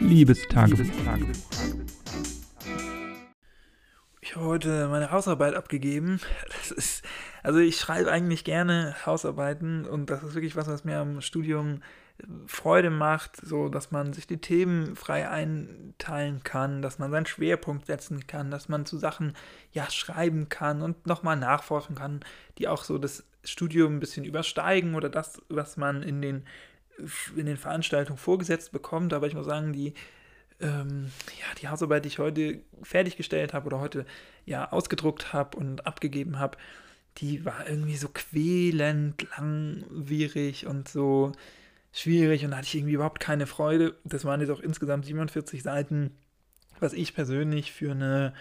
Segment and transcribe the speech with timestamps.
[0.00, 0.86] Liebestagebuch.
[4.20, 6.20] Ich habe heute meine Hausarbeit abgegeben.
[6.48, 7.04] Das ist,
[7.42, 11.82] also ich schreibe eigentlich gerne Hausarbeiten und das ist wirklich was, was mir am Studium
[12.46, 17.86] Freude macht, so dass man sich die Themen frei einteilen kann, dass man seinen Schwerpunkt
[17.86, 19.34] setzen kann, dass man zu Sachen
[19.72, 22.20] ja schreiben kann und nochmal nachforschen kann,
[22.58, 26.44] die auch so das Studium ein bisschen übersteigen oder das, was man in den
[27.36, 29.12] in den Veranstaltungen vorgesetzt bekommt.
[29.12, 29.94] Aber ich muss sagen, die
[30.60, 34.04] ähm, ja, die Hausarbeit, die ich heute fertiggestellt habe oder heute
[34.44, 36.58] ja ausgedruckt habe und abgegeben habe,
[37.18, 41.32] die war irgendwie so quälend langwierig und so
[41.92, 43.96] schwierig und da hatte ich irgendwie überhaupt keine Freude.
[44.04, 46.12] Das waren jetzt auch insgesamt 47 Seiten,
[46.78, 48.32] was ich persönlich für eine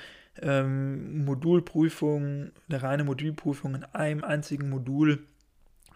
[0.42, 5.24] ähm, Modulprüfung, eine reine Modulprüfung in einem einzigen Modul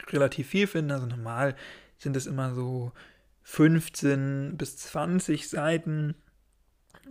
[0.09, 0.95] relativ viel finde.
[0.95, 1.55] Also normal
[2.03, 2.91] sind es immer so
[3.43, 6.15] 15 bis 20 Seiten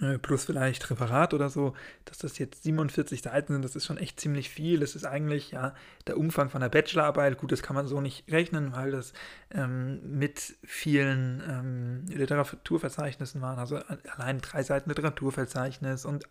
[0.01, 1.75] äh, plus vielleicht Referat oder so,
[2.07, 4.81] dass das jetzt 47 Seiten sind, das ist schon echt ziemlich viel.
[4.81, 5.75] Das ist eigentlich ja
[6.07, 7.37] der Umfang von der Bachelorarbeit.
[7.37, 9.12] Gut, das kann man so nicht rechnen, weil das
[9.51, 13.59] ähm, mit vielen ähm, Literaturverzeichnissen waren.
[13.59, 13.81] Also
[14.17, 16.27] allein drei Seiten Literaturverzeichnis und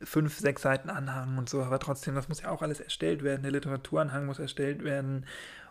[0.00, 1.62] fünf, sechs Seiten Anhang und so.
[1.62, 3.42] Aber trotzdem, das muss ja auch alles erstellt werden.
[3.42, 5.26] Der Literaturanhang muss erstellt werden.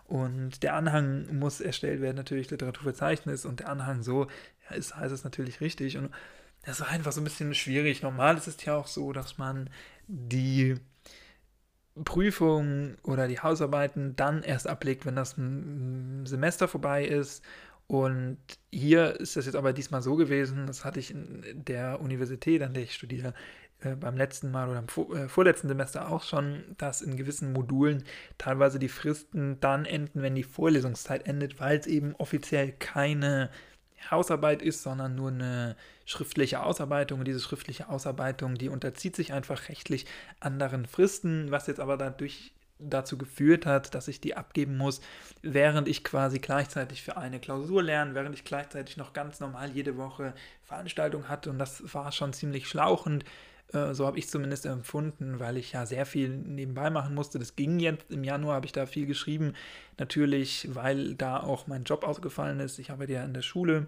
[0.09, 4.25] Und der Anhang muss erstellt werden, natürlich Literaturverzeichnis und der Anhang so,
[4.67, 5.97] ja, ist, heißt es natürlich richtig.
[5.97, 6.09] Und
[6.65, 8.01] das war einfach so ein bisschen schwierig.
[8.01, 9.69] Normal ist es ja auch so, dass man
[10.07, 10.77] die
[12.05, 15.35] Prüfung oder die Hausarbeiten dann erst ablegt, wenn das
[16.23, 17.43] Semester vorbei ist.
[17.85, 18.39] Und
[18.71, 22.73] hier ist das jetzt aber diesmal so gewesen, das hatte ich in der Universität, an
[22.73, 23.35] der ich studiere,
[23.81, 27.53] äh, beim letzten Mal oder im vor, äh, vorletzten Semester auch schon, dass in gewissen
[27.53, 28.03] Modulen
[28.37, 33.49] teilweise die Fristen dann enden, wenn die Vorlesungszeit endet, weil es eben offiziell keine
[34.11, 37.19] Hausarbeit ist, sondern nur eine schriftliche Ausarbeitung.
[37.19, 40.05] Und diese schriftliche Ausarbeitung, die unterzieht sich einfach rechtlich
[40.39, 45.01] anderen Fristen, was jetzt aber dadurch dazu geführt hat, dass ich die abgeben muss,
[45.41, 49.97] während ich quasi gleichzeitig für eine Klausur lerne, während ich gleichzeitig noch ganz normal jede
[49.97, 51.49] Woche Veranstaltung hatte.
[51.49, 53.25] Und das war schon ziemlich schlauchend.
[53.73, 57.39] Äh, so habe ich es zumindest empfunden, weil ich ja sehr viel nebenbei machen musste.
[57.39, 58.11] Das ging jetzt.
[58.11, 59.53] Im Januar habe ich da viel geschrieben.
[59.97, 62.79] Natürlich, weil da auch mein Job ausgefallen ist.
[62.79, 63.87] Ich arbeite ja in der Schule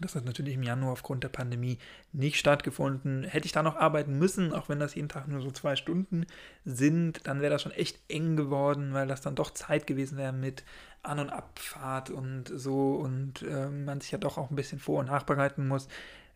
[0.00, 1.78] das hat natürlich im Januar aufgrund der Pandemie
[2.12, 3.24] nicht stattgefunden.
[3.24, 6.26] Hätte ich da noch arbeiten müssen, auch wenn das jeden Tag nur so zwei Stunden
[6.64, 10.32] sind, dann wäre das schon echt eng geworden, weil das dann doch Zeit gewesen wäre
[10.32, 10.64] mit
[11.02, 15.00] An- und Abfahrt und so und äh, man sich ja doch auch ein bisschen vor-
[15.00, 15.88] und nachbereiten muss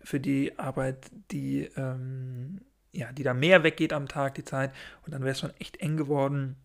[0.04, 2.60] für die Arbeit, die, ähm,
[2.92, 4.72] ja, die da mehr weggeht am Tag, die Zeit.
[5.04, 6.56] Und dann wäre es schon echt eng geworden.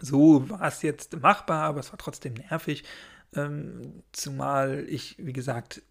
[0.00, 2.84] So war es jetzt machbar, aber es war trotzdem nervig.
[3.34, 5.82] Ähm, zumal ich, wie gesagt,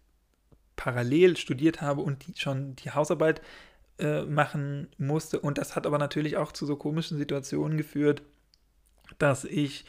[0.76, 3.40] parallel studiert habe und die schon die Hausarbeit
[3.98, 5.40] äh, machen musste.
[5.40, 8.22] Und das hat aber natürlich auch zu so komischen Situationen geführt,
[9.18, 9.84] dass ich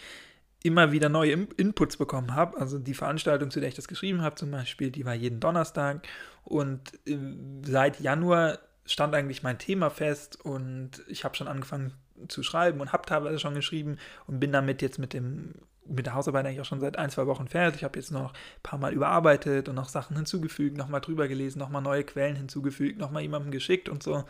[0.64, 2.60] immer wieder neue Inputs bekommen habe.
[2.60, 6.08] Also die Veranstaltung, zu der ich das geschrieben habe, zum Beispiel, die war jeden Donnerstag.
[6.44, 7.18] Und äh,
[7.64, 11.94] seit Januar stand eigentlich mein Thema fest und ich habe schon angefangen
[12.28, 16.14] zu schreiben und habe teilweise schon geschrieben und bin damit jetzt mit dem mit der
[16.14, 17.82] Hausarbeit eigentlich auch schon seit ein, zwei Wochen fertig.
[17.82, 21.60] Ich habe jetzt noch ein paar Mal überarbeitet und noch Sachen hinzugefügt, nochmal drüber gelesen,
[21.60, 24.24] nochmal neue Quellen hinzugefügt, nochmal jemandem geschickt und so.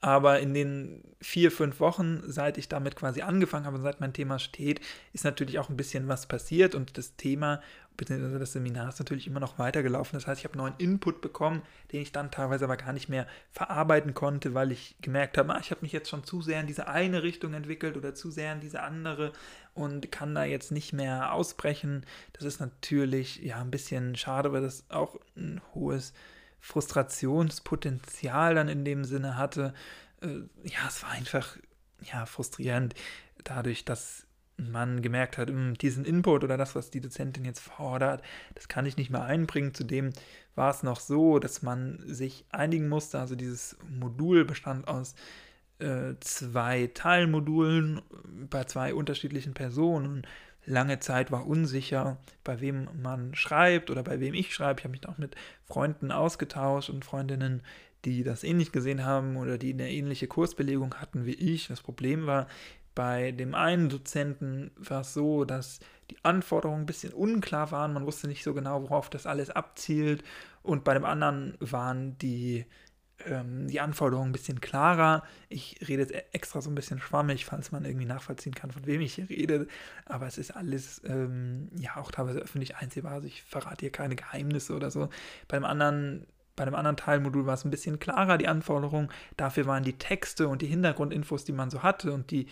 [0.00, 4.12] Aber in den vier, fünf Wochen, seit ich damit quasi angefangen habe und seit mein
[4.12, 4.80] Thema steht,
[5.12, 7.60] ist natürlich auch ein bisschen was passiert und das Thema
[7.96, 10.18] beziehungsweise das Seminar ist natürlich immer noch weitergelaufen.
[10.18, 11.62] Das heißt, ich habe neuen Input bekommen,
[11.92, 15.60] den ich dann teilweise aber gar nicht mehr verarbeiten konnte, weil ich gemerkt habe, ah,
[15.60, 18.52] ich habe mich jetzt schon zu sehr in diese eine Richtung entwickelt oder zu sehr
[18.52, 19.32] in diese andere
[19.74, 22.04] und kann da jetzt nicht mehr ausbrechen.
[22.32, 26.12] Das ist natürlich ja ein bisschen schade, weil das auch ein hohes
[26.60, 29.74] Frustrationspotenzial dann in dem Sinne hatte.
[30.20, 31.56] Äh, ja, es war einfach
[32.02, 32.94] ja frustrierend
[33.44, 38.22] dadurch, dass man gemerkt hat, hm, diesen Input oder das, was die Dozentin jetzt fordert,
[38.54, 39.74] das kann ich nicht mehr einbringen.
[39.74, 40.12] Zudem
[40.54, 43.18] war es noch so, dass man sich einigen musste.
[43.18, 45.14] Also dieses Modul bestand aus
[45.78, 48.00] äh, zwei Teilmodulen
[48.48, 50.26] bei zwei unterschiedlichen Personen.
[50.66, 54.80] Lange Zeit war unsicher, bei wem man schreibt oder bei wem ich schreibe.
[54.80, 57.62] Ich habe mich auch mit Freunden ausgetauscht und Freundinnen,
[58.04, 61.68] die das ähnlich gesehen haben oder die eine ähnliche Kursbelegung hatten wie ich.
[61.68, 62.46] Das Problem war,
[62.96, 65.80] bei dem einen Dozenten war es so, dass
[66.10, 67.92] die Anforderungen ein bisschen unklar waren.
[67.92, 70.24] Man wusste nicht so genau, worauf das alles abzielt.
[70.62, 72.64] Und bei dem anderen waren die,
[73.24, 75.22] ähm, die Anforderungen ein bisschen klarer.
[75.48, 78.86] Ich rede jetzt e-, extra so ein bisschen schwammig, falls man irgendwie nachvollziehen kann, von
[78.86, 79.66] wem ich hier rede.
[80.04, 83.12] Aber es ist alles ähm, ja auch teilweise öffentlich einsehbar.
[83.12, 85.08] Also ich verrate hier keine Geheimnisse oder so.
[85.48, 86.26] Beim anderen
[86.56, 89.10] bei dem anderen Teilmodul war es ein bisschen klarer, die Anforderungen.
[89.36, 92.46] Dafür waren die Texte und die Hintergrundinfos, die man so hatte und die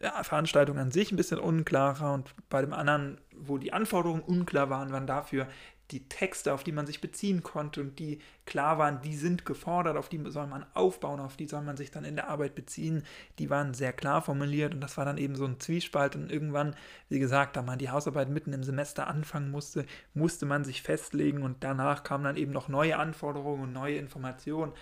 [0.00, 2.14] ja, Veranstaltung an sich ein bisschen unklarer.
[2.14, 5.48] Und bei dem anderen, wo die Anforderungen unklar waren, waren dafür
[5.90, 9.96] die Texte, auf die man sich beziehen konnte und die klar waren, die sind gefordert,
[9.96, 13.04] auf die soll man aufbauen, auf die soll man sich dann in der Arbeit beziehen,
[13.38, 16.76] die waren sehr klar formuliert und das war dann eben so ein Zwiespalt und irgendwann,
[17.08, 21.42] wie gesagt, da man die Hausarbeit mitten im Semester anfangen musste, musste man sich festlegen
[21.42, 24.72] und danach kamen dann eben noch neue Anforderungen und neue Informationen.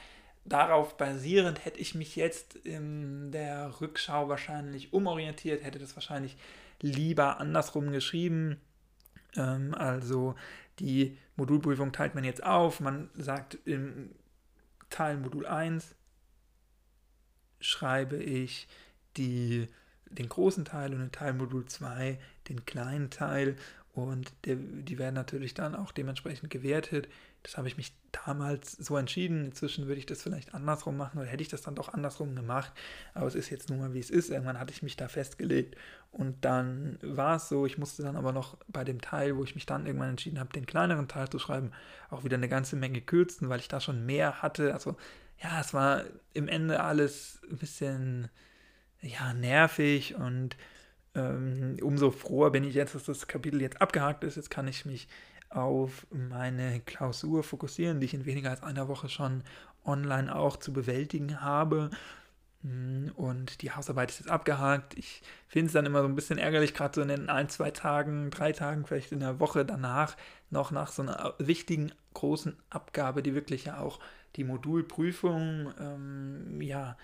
[0.44, 6.37] Darauf basierend hätte ich mich jetzt in der Rückschau wahrscheinlich umorientiert, hätte das wahrscheinlich
[6.81, 8.61] lieber andersrum geschrieben.
[9.37, 10.35] Ähm, also
[10.78, 12.81] die Modulprüfung teilt man jetzt auf.
[12.81, 14.11] Man sagt im
[14.90, 15.94] Teil Modul 1
[17.61, 18.69] schreibe ich
[19.17, 19.69] die,
[20.11, 22.19] den großen Teil und in Teil Modul 2
[22.49, 23.56] den kleinen Teil
[23.93, 27.08] und der, die werden natürlich dann auch dementsprechend gewertet.
[27.46, 29.44] Das habe ich mich damals so entschieden.
[29.44, 32.72] Inzwischen würde ich das vielleicht andersrum machen oder hätte ich das dann doch andersrum gemacht.
[33.14, 34.31] Aber es ist jetzt nun mal, wie es ist.
[34.31, 35.76] Irgendwann hatte ich mich da festgelegt
[36.10, 37.64] und dann war es so.
[37.64, 40.52] Ich musste dann aber noch bei dem Teil, wo ich mich dann irgendwann entschieden habe,
[40.52, 41.70] den kleineren Teil zu schreiben,
[42.10, 44.75] auch wieder eine ganze Menge kürzen, weil ich da schon mehr hatte.
[44.75, 44.96] Also
[45.40, 46.02] ja, es war
[46.34, 48.28] im Ende alles ein bisschen
[49.00, 50.56] ja, nervig und
[51.14, 54.34] ähm, umso froher bin ich jetzt, dass das Kapitel jetzt abgehakt ist.
[54.34, 55.06] Jetzt kann ich mich
[55.56, 59.43] auf meine Klausur fokussieren, die ich in weniger als einer Woche schon
[59.85, 61.91] online auch zu bewältigen habe.
[62.62, 64.97] Mm, und die Hausarbeit ist jetzt abgehakt.
[64.99, 67.70] Ich finde es dann immer so ein bisschen ärgerlich, gerade so in den ein, zwei
[67.70, 70.17] Tagen, drei Tagen, vielleicht in der Woche danach,
[70.50, 74.00] noch nach so einer wichtigen großen Abgabe, die wirklich ja auch
[74.37, 76.97] die Modulprüfung ähm, ja,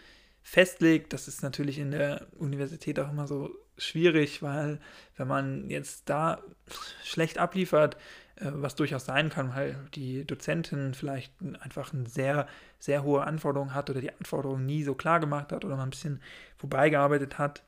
[0.42, 1.12] festlegt.
[1.12, 4.80] Das ist natürlich in der Universität auch immer so schwierig, weil
[5.16, 6.42] wenn man jetzt da
[7.04, 7.96] schlecht abliefert,
[8.40, 12.46] was durchaus sein kann, weil die Dozentin vielleicht einfach eine sehr,
[12.78, 15.90] sehr hohe Anforderung hat oder die Anforderungen nie so klar gemacht hat oder mal ein
[15.90, 16.20] bisschen
[16.56, 17.62] vorbeigearbeitet hat,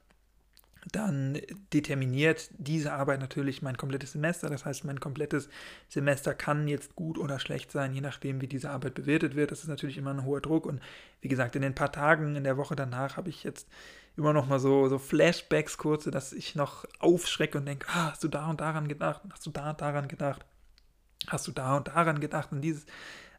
[0.93, 1.38] dann
[1.72, 4.50] determiniert diese Arbeit natürlich mein komplettes Semester.
[4.50, 5.49] Das heißt, mein komplettes
[5.88, 9.50] Semester kann jetzt gut oder schlecht sein, je nachdem, wie diese Arbeit bewertet wird.
[9.50, 10.67] Das ist natürlich immer ein hoher Druck.
[10.67, 10.81] Und
[11.20, 13.69] wie gesagt, in den paar Tagen in der Woche danach habe ich jetzt
[14.17, 18.22] immer noch mal so, so Flashbacks kurze, dass ich noch aufschrecke und denke, ah, hast
[18.22, 19.22] du da und daran gedacht?
[19.31, 20.44] Hast du da und daran gedacht?
[21.28, 22.52] Hast du da und daran gedacht?
[22.52, 22.86] An dieses,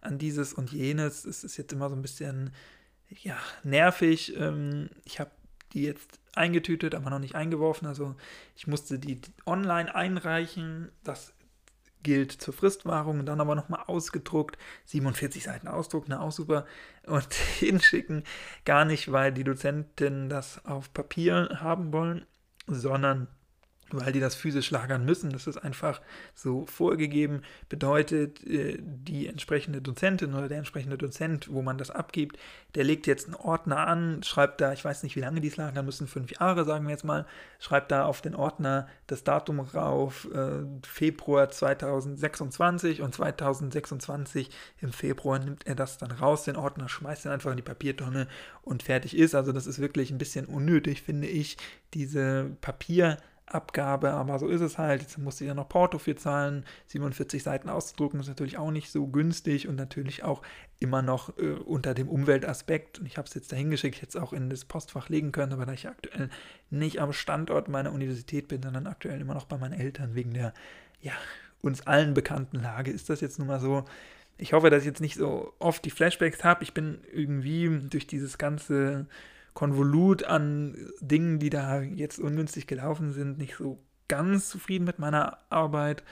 [0.01, 1.25] an dieses und jenes.
[1.25, 2.51] Es ist jetzt immer so ein bisschen
[3.09, 4.35] ja, nervig.
[4.37, 5.31] Ähm, ich habe
[5.73, 7.87] die jetzt eingetütet, aber noch nicht eingeworfen.
[7.87, 8.15] Also
[8.55, 10.91] ich musste die online einreichen.
[11.03, 11.33] Das
[12.05, 16.65] gilt zur Fristwahrung, dann aber nochmal ausgedruckt, 47 Seiten ausdrucken, auch super,
[17.07, 18.23] und hinschicken.
[18.63, 22.25] Gar nicht, weil die Dozenten das auf Papier haben wollen,
[22.67, 23.27] sondern
[24.00, 25.31] weil die das physisch lagern müssen.
[25.31, 26.01] Das ist einfach
[26.33, 27.42] so vorgegeben.
[27.69, 32.38] Bedeutet, äh, die entsprechende Dozentin oder der entsprechende Dozent, wo man das abgibt,
[32.75, 35.57] der legt jetzt einen Ordner an, schreibt da, ich weiß nicht, wie lange die es
[35.57, 37.25] lagern müssen, fünf Jahre, sagen wir jetzt mal,
[37.59, 44.50] schreibt da auf den Ordner das Datum rauf, äh, Februar 2026 und 2026
[44.81, 48.27] im Februar nimmt er das dann raus, den Ordner, schmeißt ihn einfach in die Papiertonne
[48.62, 49.36] und fertig ist.
[49.36, 51.57] Also das ist wirklich ein bisschen unnötig, finde ich,
[51.94, 55.01] diese Papier- Abgabe, aber so ist es halt.
[55.01, 56.65] Jetzt musste ich ja noch Porto für zahlen.
[56.88, 60.42] 47 Seiten auszudrucken ist natürlich auch nicht so günstig und natürlich auch
[60.80, 62.99] immer noch äh, unter dem Umweltaspekt.
[62.99, 65.68] Und ich habe es jetzt dahin geschickt, es auch in das Postfach legen können, aber
[65.68, 66.30] da ich aktuell
[66.71, 70.54] nicht am Standort meiner Universität bin, sondern aktuell immer noch bei meinen Eltern wegen der,
[71.02, 71.14] ja,
[71.61, 73.85] uns allen bekannten Lage, ist das jetzt nun mal so.
[74.37, 76.64] Ich hoffe, dass ich jetzt nicht so oft die Flashbacks habe.
[76.64, 79.06] Ich bin irgendwie durch dieses ganze
[79.56, 85.40] Konvolut an Dingen, die da jetzt ungünstig gelaufen sind, nicht so ganz zufrieden mit meiner
[85.50, 86.04] Arbeit.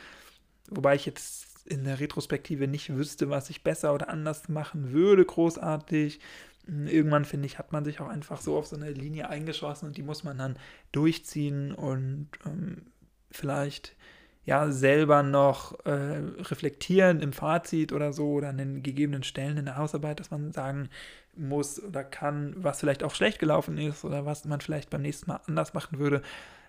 [0.69, 5.25] Wobei ich jetzt in der Retrospektive nicht wüsste, was ich besser oder anders machen würde,
[5.25, 6.19] großartig.
[6.65, 9.97] Irgendwann, finde ich, hat man sich auch einfach so auf so eine Linie eingeschossen und
[9.97, 10.57] die muss man dann
[10.93, 12.83] durchziehen und ähm,
[13.29, 13.97] vielleicht
[14.45, 19.65] ja selber noch äh, reflektieren im Fazit oder so oder an den gegebenen Stellen in
[19.65, 20.89] der Hausarbeit, dass man sagen
[21.35, 25.29] muss oder kann, was vielleicht auch schlecht gelaufen ist oder was man vielleicht beim nächsten
[25.29, 26.21] Mal anders machen würde.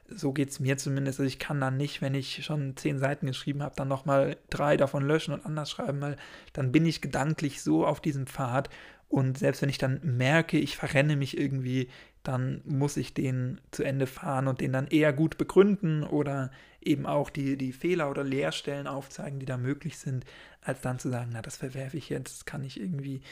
[0.09, 1.21] So geht es mir zumindest.
[1.21, 4.77] Also ich kann dann nicht, wenn ich schon zehn Seiten geschrieben habe, dann nochmal drei
[4.77, 6.17] davon löschen und anders schreiben, weil
[6.53, 8.69] dann bin ich gedanklich so auf diesem Pfad
[9.15, 11.89] und selbst wenn ich dann merke, ich verrenne mich irgendwie,
[12.25, 17.07] dann muss ich den zu Ende fahren und den dann eher gut begründen oder eben
[17.07, 20.25] auch die, die Fehler oder Leerstellen aufzeigen, die da möglich sind,
[20.63, 23.23] als dann zu sagen, na, das verwerfe ich jetzt, das kann ich irgendwie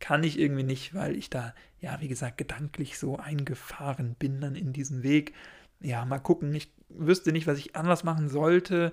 [0.00, 4.56] kann ich irgendwie nicht, weil ich da, ja, wie gesagt, gedanklich so eingefahren bin dann
[4.56, 5.34] in diesen Weg.
[5.80, 6.54] Ja, mal gucken.
[6.54, 8.92] Ich wüsste nicht, was ich anders machen sollte,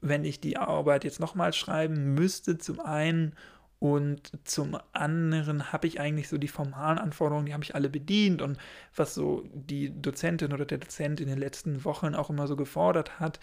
[0.00, 2.58] wenn ich die Arbeit jetzt nochmal schreiben müsste.
[2.58, 3.34] Zum einen,
[3.78, 8.40] Und zum anderen habe ich eigentlich so die formalen Anforderungen, die habe ich alle bedient
[8.40, 8.58] und
[8.94, 13.20] was so die Dozentin oder der Dozent in den letzten Wochen auch immer so gefordert
[13.20, 13.38] hat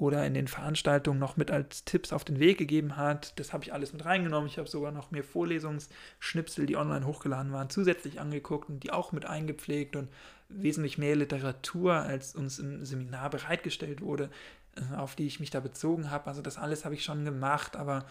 [0.00, 3.64] oder in den Veranstaltungen noch mit als Tipps auf den Weg gegeben hat, das habe
[3.64, 4.48] ich alles mit reingenommen.
[4.48, 9.12] Ich habe sogar noch mir Vorlesungsschnipsel, die online hochgeladen waren, zusätzlich angeguckt und die auch
[9.12, 10.08] mit eingepflegt und
[10.48, 14.30] wesentlich mehr Literatur, als uns im Seminar bereitgestellt wurde,
[14.74, 16.28] äh, auf die ich mich da bezogen habe.
[16.28, 18.06] Also das alles habe ich schon gemacht, aber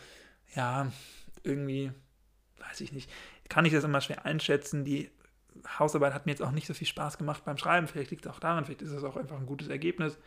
[0.55, 0.91] ja,
[1.41, 1.91] irgendwie,
[2.59, 3.09] weiß ich nicht,
[3.49, 4.85] kann ich das immer schwer einschätzen.
[4.85, 5.09] Die
[5.79, 7.87] Hausarbeit hat mir jetzt auch nicht so viel Spaß gemacht beim Schreiben.
[7.87, 10.19] Vielleicht liegt es auch daran, vielleicht ist es auch einfach ein gutes Ergebnis.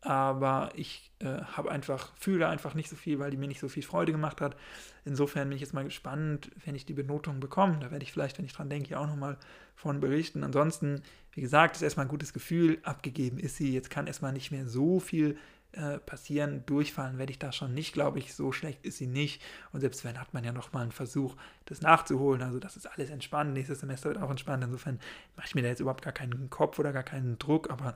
[0.00, 3.68] Aber ich äh, habe einfach, fühle einfach nicht so viel, weil die mir nicht so
[3.68, 4.56] viel Freude gemacht hat.
[5.04, 7.78] Insofern bin ich jetzt mal gespannt, wenn ich die Benotung bekomme.
[7.80, 9.38] Da werde ich vielleicht, wenn ich dran denke, auch nochmal
[9.74, 10.44] von berichten.
[10.44, 11.02] Ansonsten,
[11.32, 12.78] wie gesagt, ist erstmal ein gutes Gefühl.
[12.84, 13.72] Abgegeben ist sie.
[13.72, 15.36] Jetzt kann erstmal nicht mehr so viel
[15.72, 16.62] äh, passieren.
[16.66, 18.34] Durchfallen werde ich da schon nicht, glaube ich.
[18.34, 19.42] So schlecht ist sie nicht.
[19.72, 22.42] Und selbst wenn, hat man ja nochmal einen Versuch, das nachzuholen.
[22.42, 23.52] Also das ist alles entspannt.
[23.52, 24.62] Nächstes Semester wird auch entspannt.
[24.62, 25.00] Insofern
[25.36, 27.70] mache ich mir da jetzt überhaupt gar keinen Kopf oder gar keinen Druck.
[27.70, 27.94] Aber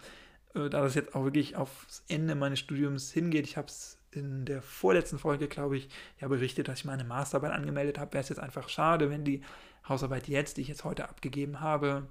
[0.55, 4.61] da das jetzt auch wirklich aufs Ende meines Studiums hingeht, ich habe es in der
[4.61, 5.89] vorletzten Folge, glaube ich,
[6.21, 8.13] ja berichtet, dass ich meine Masterarbeit angemeldet habe.
[8.13, 9.43] Wäre es jetzt einfach schade, wenn die
[9.89, 12.07] Hausarbeit jetzt, die ich jetzt heute abgegeben habe,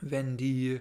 [0.00, 0.80] wenn die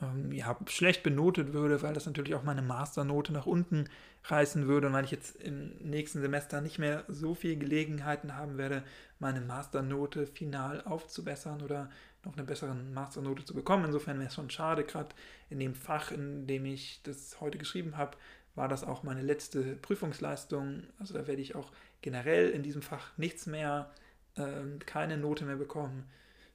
[0.00, 3.88] ähm, ja, schlecht benotet würde, weil das natürlich auch meine Masternote nach unten
[4.24, 8.58] reißen würde und weil ich jetzt im nächsten Semester nicht mehr so viele Gelegenheiten haben
[8.58, 8.82] werde,
[9.18, 11.90] meine Masternote final aufzubessern oder
[12.24, 13.86] noch eine bessere Masternote zu bekommen.
[13.86, 15.14] Insofern wäre es schon schade, gerade
[15.48, 18.16] in dem Fach, in dem ich das heute geschrieben habe,
[18.54, 20.82] war das auch meine letzte Prüfungsleistung.
[20.98, 21.72] Also da werde ich auch
[22.02, 23.90] generell in diesem Fach nichts mehr,
[24.36, 26.04] äh, keine Note mehr bekommen.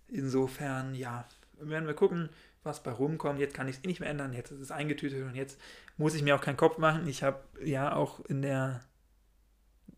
[0.07, 1.27] Insofern, ja,
[1.59, 2.29] werden wir gucken,
[2.65, 3.39] was bei rumkommt.
[3.39, 4.33] Jetzt kann ich es eh nicht mehr ändern.
[4.33, 5.59] Jetzt ist es eingetütet und jetzt
[5.97, 7.07] muss ich mir auch keinen Kopf machen.
[7.07, 8.81] Ich habe ja auch in der,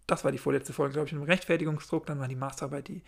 [0.05, 2.05] das war die vorletzte Folge, glaube ich, im Rechtfertigungsdruck.
[2.05, 3.03] Dann war die Masterarbeit die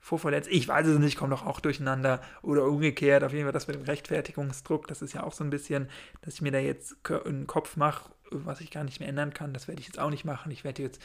[0.00, 0.48] vorverletzt.
[0.50, 3.24] Ich weiß es nicht, kommt doch auch durcheinander oder umgekehrt.
[3.24, 5.88] Auf jeden Fall das mit dem Rechtfertigungsdruck, das ist ja auch so ein bisschen,
[6.22, 6.96] dass ich mir da jetzt
[7.26, 9.52] einen Kopf mache, was ich gar nicht mehr ändern kann.
[9.52, 10.50] Das werde ich jetzt auch nicht machen.
[10.50, 11.00] Ich werde jetzt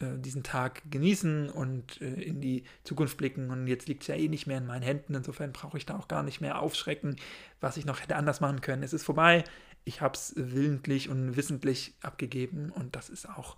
[0.00, 3.50] äh, diesen Tag genießen und äh, in die Zukunft blicken.
[3.50, 5.14] Und jetzt liegt es ja eh nicht mehr in meinen Händen.
[5.14, 7.16] Insofern brauche ich da auch gar nicht mehr aufschrecken,
[7.60, 8.82] was ich noch hätte anders machen können.
[8.82, 9.44] Es ist vorbei.
[9.84, 13.56] Ich habe es willentlich und wissentlich abgegeben und das ist auch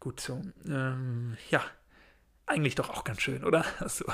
[0.00, 0.42] gut so.
[0.66, 1.62] Ähm, ja,
[2.46, 3.64] eigentlich doch auch ganz schön, oder?
[3.80, 4.04] Also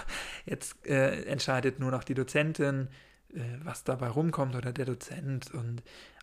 [0.47, 2.89] jetzt äh, entscheidet nur noch die Dozentin,
[3.33, 5.83] äh, was dabei rumkommt oder der Dozent und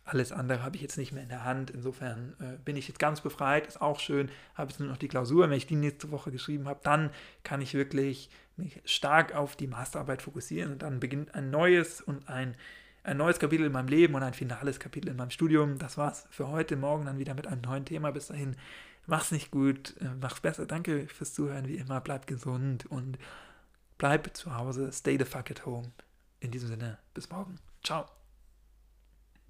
[0.10, 1.70] alles andere habe ich jetzt nicht mehr in der Hand.
[1.70, 4.30] Insofern äh, bin ich jetzt ganz befreit, ist auch schön.
[4.56, 5.50] Habe jetzt nur noch die Klausur.
[5.50, 7.12] Wenn ich die nächste Woche geschrieben habe, dann
[7.44, 12.28] kann ich wirklich mich stark auf die Masterarbeit fokussieren und dann beginnt ein neues und
[12.28, 12.56] ein,
[13.04, 15.78] ein neues Kapitel in meinem Leben und ein finales Kapitel in meinem Studium.
[15.78, 16.76] Das war's für heute.
[16.76, 18.12] Morgen dann wieder mit einem neuen Thema.
[18.12, 18.56] Bis dahin,
[19.06, 20.66] mach's nicht gut, äh, mach's besser.
[20.66, 22.02] Danke fürs Zuhören, wie immer.
[22.02, 23.20] Bleib gesund und
[24.00, 24.92] bleib zu Hause.
[24.92, 25.92] Stay the fuck at home.
[26.40, 27.60] In diesem Sinne, bis morgen.
[27.84, 28.19] Ciao.